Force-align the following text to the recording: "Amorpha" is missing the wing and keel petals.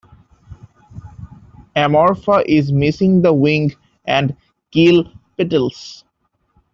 "Amorpha" 1.75 2.43
is 2.47 2.71
missing 2.71 3.21
the 3.21 3.31
wing 3.35 3.75
and 4.03 4.35
keel 4.71 5.13
petals. 5.37 6.05